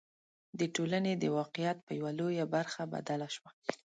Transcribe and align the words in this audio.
د 0.59 0.61
ټولنې 0.75 1.13
د 1.17 1.23
واقعیت 1.37 1.77
په 1.83 1.91
یوه 1.99 2.11
لویه 2.19 2.45
برخه 2.55 2.81
بدله 2.93 3.27
شوه. 3.35 3.49